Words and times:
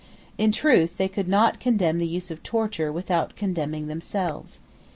In 0.39 0.51
truth, 0.51 0.97
they 0.97 1.07
could 1.07 1.27
not 1.27 1.59
condemn 1.59 1.99
the 1.99 2.07
use 2.07 2.31
of 2.31 2.41
torture 2.41 2.91
without 2.91 3.35
condemning 3.35 3.85
themselves. 3.85 4.59